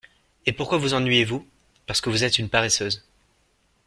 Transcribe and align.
Et 0.47 0.51
pourquoi 0.51 0.79
vous 0.79 0.95
ennuyez-vous? 0.95 1.47
parce 1.85 2.01
que 2.01 2.09
vous 2.09 2.23
êtes 2.23 2.39
une 2.39 2.49
paresseuse. 2.49 3.05